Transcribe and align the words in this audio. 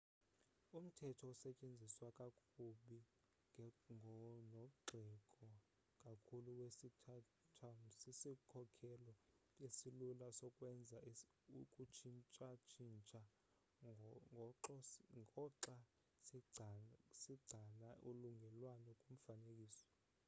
umthetho 0.77 1.25
osetyenziswa 1.33 2.07
kakubi 2.17 2.99
nogxekwa 4.53 5.17
kakhulu 6.03 6.49
wesithathum 6.59 7.77
sisikhokhelo 7.99 9.13
esilula 9.65 10.27
sokwenza 10.39 10.97
ukutshintshatshintsha 11.61 13.21
ngoxa 15.17 16.71
sigcana 17.23 17.89
ulungelelwano 18.09 18.91
kumfanekiso 19.03 19.87